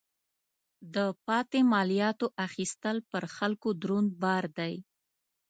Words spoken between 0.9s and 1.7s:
د پاتې